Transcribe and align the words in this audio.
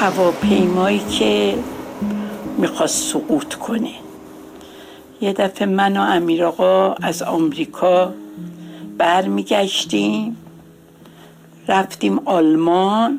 هواپیمایی 0.00 0.98
که 0.98 1.58
می‌خواست 2.58 3.12
سقوط 3.12 3.54
کنه. 3.54 3.90
یه 5.20 5.32
دفعه 5.32 5.66
من 5.66 5.96
و 5.96 6.00
امیر 6.00 6.44
آقا 6.44 6.92
از 6.92 7.22
آمریکا 7.22 8.12
برمیگشتیم. 8.98 10.36
رفتیم 11.68 12.20
آلمان 12.24 13.18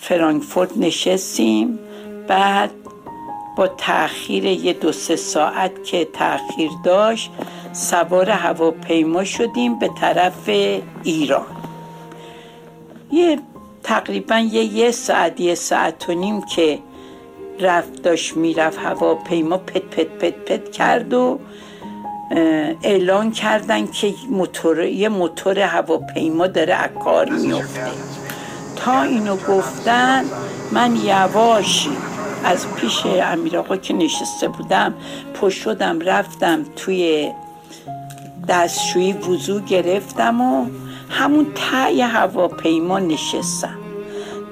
فرانکفورت 0.00 0.76
نشستیم. 0.76 1.78
بعد 2.28 2.70
با 3.56 3.68
تاخیر 3.68 4.44
یه 4.44 4.72
دو 4.72 4.92
سه 4.92 5.16
ساعت 5.16 5.84
که 5.84 6.04
تاخیر 6.04 6.70
داشت 6.84 7.30
سوار 7.72 8.30
هواپیما 8.30 9.24
شدیم 9.24 9.78
به 9.78 9.90
طرف 10.00 10.48
ایران. 11.02 11.46
یه 13.12 13.38
تقریبا 13.92 14.38
یه 14.38 14.64
یه 14.64 14.90
ساعت 14.90 15.40
یه 15.40 15.54
ساعت 15.54 16.08
و 16.08 16.12
نیم 16.12 16.42
که 16.42 16.78
رفت 17.60 18.02
داشت 18.02 18.36
می‌رفت 18.36 18.78
هواپیما 18.78 19.56
پت 19.56 19.82
پت 19.82 20.06
پت 20.06 20.34
پت 20.34 20.72
کرد 20.72 21.14
و 21.14 21.38
اعلان 22.82 23.30
کردن 23.30 23.86
که 23.86 24.14
موتور 24.30 24.84
یه 24.84 25.08
موتور 25.08 25.58
هواپیما 25.58 26.46
داره 26.46 26.74
از 26.74 26.90
کار 27.04 27.28
میفته 27.28 27.90
تا 28.76 29.02
اینو 29.02 29.36
گفتن 29.36 30.24
من 30.72 30.96
یواشی 30.96 31.96
از 32.44 32.66
پیش 32.74 33.06
امیر 33.06 33.58
آقا 33.58 33.76
که 33.76 33.94
نشسته 33.94 34.48
بودم 34.48 34.94
پشت 35.34 35.62
شدم 35.62 36.00
رفتم 36.00 36.64
توی 36.76 37.30
دستشویی 38.48 39.12
وضو 39.12 39.60
گرفتم 39.60 40.40
و 40.40 40.66
همون 41.10 41.46
تای 41.54 42.00
هواپیما 42.00 42.98
نشستم. 42.98 43.81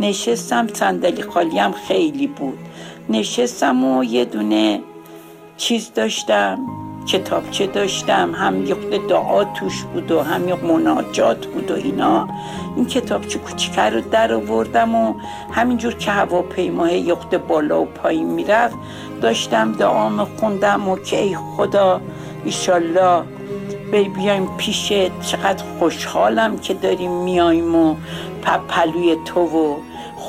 نشستم 0.01 0.67
صندلی 0.67 1.23
خالی 1.23 1.59
هم 1.59 1.73
خیلی 1.73 2.27
بود. 2.27 2.59
نشستم 3.09 3.85
و 3.85 4.05
یه 4.05 4.25
دونه 4.25 4.81
چیز 5.57 5.93
داشتم 5.95 6.59
کتابچه 7.07 7.67
داشتم 7.67 8.35
هم 8.35 8.65
خود 8.75 9.07
دعا 9.09 9.45
توش 9.45 9.83
بود 9.83 10.11
و 10.11 10.21
هم 10.21 10.49
یه 10.49 10.55
مناجات 10.55 11.47
بود 11.47 11.71
و 11.71 11.75
اینا. 11.75 12.29
این 12.77 12.87
کتابچه 12.87 13.39
کوچیکه 13.39 13.83
رو 13.83 14.01
در 14.01 14.35
آوردم 14.35 14.95
و 14.95 15.15
همینجور 15.53 15.95
که 15.95 16.11
هواپیماه 16.11 17.13
خود 17.15 17.47
بالا 17.47 17.83
و 17.83 17.85
پایین 17.85 18.27
می‌رفت 18.27 18.77
داشتم 19.23 19.73
دعا 19.73 20.25
خوندم 20.25 20.89
و 20.89 20.97
که 20.99 21.23
ای 21.23 21.37
خدا 21.37 22.01
ایشالله 22.45 23.23
بیایم 24.17 24.57
پیش 24.57 24.93
چقدر 25.23 25.65
خوشحالم 25.79 26.59
که 26.59 26.75
داریم 26.75 27.11
میایم 27.11 27.75
و 27.75 27.97
پلوی 28.69 29.17
تو 29.25 29.41
و 29.41 29.77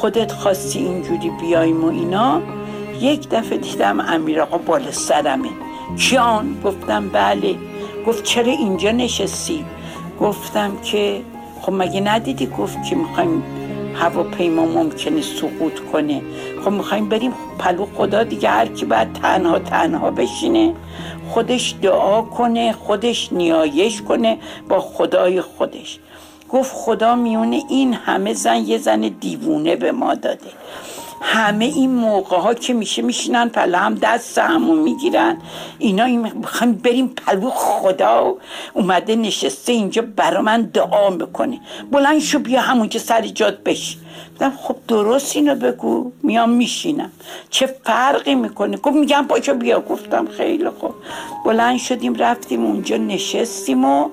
خودت 0.02 0.32
خواستی 0.32 0.80
اینجوری 0.80 1.30
بیایم 1.30 1.84
و 1.84 1.88
اینا؟ 1.88 2.42
یک 3.02 3.30
دفعه 3.30 3.58
دیدم 3.58 4.00
امیر 4.00 4.42
آقا 4.42 4.58
بالا 4.58 4.92
سرمه. 4.92 5.50
کیان 5.98 6.62
گفتم 6.64 7.10
بله. 7.10 7.56
گفت 8.08 8.24
چرا 8.24 8.52
اینجا 8.52 8.92
نشستی؟ 8.92 9.66
گفتم 10.20 10.78
که 10.84 11.22
خب 11.62 11.74
مگه 11.74 12.02
ندیدی؟ 12.02 12.46
گفت 12.46 12.78
که 12.90 12.96
می‌خوایم 12.96 13.44
هواپیما 13.96 14.66
ممکنه 14.66 15.22
سقوط 15.22 15.80
کنه. 15.80 16.22
خب 16.66 16.72
می‌خوایم 16.72 17.10
بریم 17.10 17.34
پلو 17.60 17.86
خدا 17.96 18.24
دیگه 18.24 18.50
هر 18.50 18.66
کی 18.66 18.86
باید 18.86 19.14
تنها 19.14 19.60
تنها 19.60 20.12
بشینه. 20.12 20.74
خودش 21.30 21.76
دعا 21.82 22.22
کنه 22.22 22.72
خودش 22.72 23.34
نیایش 23.34 24.02
کنه 24.02 24.38
با 24.70 24.80
خدای 24.80 25.42
خودش. 25.42 26.00
گفت 26.52 26.72
خدا 26.76 27.16
میونه 27.16 27.64
این 27.70 27.94
همه 27.94 28.34
زن 28.34 28.56
یه 28.56 28.78
زن 28.78 29.02
دیوونه 29.02 29.76
به 29.76 29.92
ما 29.92 30.16
داده. 30.16 30.50
همه 31.24 31.66
این 31.66 31.92
موقع 31.92 32.38
ها 32.38 32.54
که 32.54 32.74
میشه 32.74 33.02
میشینن 33.02 33.50
پلا 33.50 33.80
هم 33.80 33.96
دست 33.96 34.38
همون 34.38 34.80
می‌گیرن. 34.80 35.38
اینا 35.80 36.04
این 36.04 36.22
می‌خوایم 36.22 36.74
بریم 36.74 37.08
پلو 37.08 37.50
خدا 37.50 38.36
اومده 38.74 39.16
نشسته 39.16 39.72
اینجا 39.72 40.02
برا 40.16 40.42
من 40.42 40.62
دعا 40.62 41.10
می‌کنه. 41.10 41.60
بلند 41.92 42.20
شو 42.20 42.40
بیا 42.40 42.62
همونجا 42.62 43.00
سر 43.00 43.22
جاد 43.22 43.64
بشی. 43.64 43.98
خب 44.64 44.76
درست 44.88 45.36
اینو 45.36 45.56
بگو. 45.56 46.12
میام 46.24 46.50
میشینم. 46.50 47.12
چه 47.50 47.76
فرقی 47.84 48.36
می‌کنه؟ 48.36 48.78
گفت 48.78 48.96
میگم 48.96 49.26
پاشو 49.30 49.54
بیا. 49.54 49.80
گفتم 49.80 50.28
خیلی 50.28 50.70
خوب. 50.70 50.94
بلند 51.46 51.78
شدیم 51.78 52.16
رفتیم 52.16 52.66
اونجا 52.66 52.98
نشستیم 52.98 53.86
و 53.86 54.10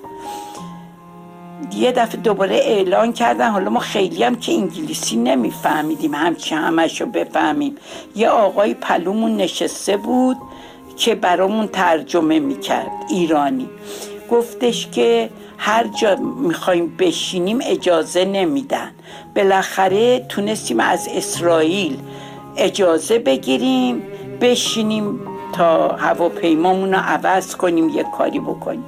یه 1.77 1.93
دفعه 1.93 2.21
دوباره 2.21 2.57
اعلان 2.57 3.13
کردن. 3.13 3.51
حالا 3.51 3.71
ما 3.71 3.81
خیلی 3.81 4.23
هم 4.23 4.37
که 4.37 4.53
انگلیسی 4.53 5.17
نمیفهمیدیم. 5.17 6.15
همچی 6.15 6.55
همش 6.55 7.01
رو 7.01 7.07
بفهمیم. 7.07 7.77
یه 8.17 8.29
آقای 8.29 8.75
پلومون 8.75 9.37
نشسته 9.37 9.97
بود 9.97 10.37
که 10.97 11.15
برامون 11.15 11.67
ترجمه 11.67 12.39
می‌کرد 12.39 12.91
ایرانی. 13.11 13.69
گفتش 14.31 14.87
که 14.87 15.31
هر 15.59 15.85
جا 15.87 16.17
می‌خوایم 16.17 16.97
بشینیم 16.99 17.59
اجازه 17.63 18.25
نمیدن. 18.25 18.91
بالاخره 19.37 20.19
تونستیم 20.29 20.81
از 20.81 21.09
اسرائیل 21.15 21.97
اجازه 22.57 23.19
بگیریم 23.19 24.03
بشینیم 24.41 25.21
تا 25.53 25.89
هواپیمامون 25.89 26.95
رو 26.95 27.01
عوض 27.01 27.57
کنیم 27.57 27.89
یه 27.89 28.05
کاری 28.19 28.41
بکنیم. 28.41 28.85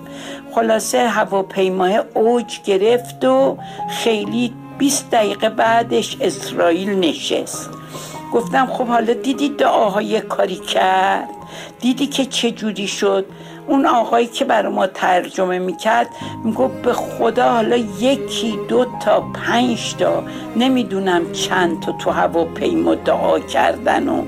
خلاصه 0.54 1.08
هواپیمای 1.08 2.00
اوج 2.14 2.60
گرفت 2.64 3.24
و 3.24 3.56
خیلی 3.90 4.52
20 4.78 5.10
دقیقه 5.10 5.48
بعدش 5.48 6.16
اسرائیل 6.20 6.90
نشست. 6.90 7.70
گفتم 8.32 8.66
خب 8.66 8.86
حالا 8.86 9.12
دیدی 9.12 9.48
دعاهای 9.48 10.20
کاری 10.20 10.56
کرد؟ 10.56 11.28
دیدی 11.80 12.06
که 12.06 12.24
چه 12.24 12.50
جوری 12.50 12.86
شد؟ 12.86 13.26
اون 13.66 13.86
آقایی 13.86 14.26
که 14.26 14.44
برای 14.44 14.72
ما 14.72 14.86
ترجمه 14.86 15.58
می‌کرد 15.58 16.08
می‌گفت 16.44 16.82
به 16.82 16.92
خدا 16.92 17.50
حالا 17.50 17.76
یکی 17.76 18.58
دو 18.68 18.86
تا 19.04 19.20
پنج 19.20 19.94
تا. 19.94 20.22
نمی‌دونم 20.56 21.32
چند 21.32 21.80
تا 21.80 21.92
تو 21.92 22.10
هواپیما 22.10 22.94
دعا 22.94 23.38
کردن 23.38 24.08
و 24.08 24.24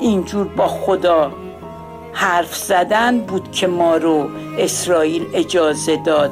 اینجور 0.00 0.48
با 0.48 0.66
خدا 0.66 1.30
حرف 2.12 2.56
زدن 2.56 3.18
بود 3.18 3.52
که 3.52 3.66
ما 3.66 3.96
رو 3.96 4.28
اسرائیل 4.58 5.26
اجازه 5.34 5.96
داد 5.96 6.30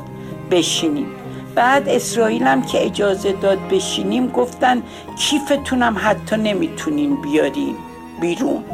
بشینیم. 0.51 1.07
بعد 1.55 1.89
اسرائیل 1.89 2.43
هم 2.43 2.63
که 2.63 2.87
اجازه 2.87 3.33
داد 3.33 3.59
بشینیم 3.71 4.27
گفتن 4.27 4.83
کیفتونم 5.19 5.97
حتی 5.99 6.37
نمی‌تونین 6.37 7.23
بیارین 7.23 7.75
بیرون. 8.21 8.65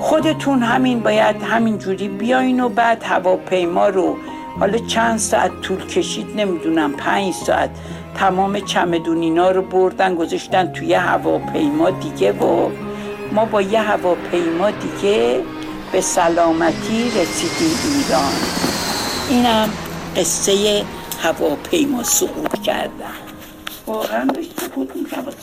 خودتون 0.00 0.62
همین 0.62 1.00
باید 1.00 1.42
همین 1.42 1.78
جوری 1.78 2.08
بیاین 2.08 2.60
و 2.60 2.68
بعد 2.68 3.02
هواپیما 3.02 3.88
رو 3.88 4.16
حالا 4.60 4.78
چند 4.78 5.18
ساعت 5.18 5.60
طول 5.60 5.86
کشید 5.86 6.26
نمی‌دونم 6.36 6.92
پنج 6.92 7.34
ساعت 7.34 7.70
تمام 8.14 8.60
چمدونینا 8.60 9.50
رو 9.50 9.62
بردن 9.62 10.14
گذاشتن 10.14 10.72
توی 10.72 10.94
هواپیما 10.94 11.90
دیگه 11.90 12.32
و 12.32 12.70
ما 13.32 13.44
با 13.44 13.62
یه 13.62 13.80
هواپیما 13.80 14.70
دیگه 14.70 15.40
به 15.92 16.00
سلامتی 16.00 17.10
رسیدیم 17.10 17.78
ایران. 17.84 18.32
اینم 19.28 19.70
قصه 20.16 20.84
هواپیما 21.22 22.02
سقوط 22.02 22.62
کردن. 22.62 23.14
واقعا 23.86 24.24
داشت 24.24 24.60
سقوط 24.60 24.96
می‌کرد 24.96 25.34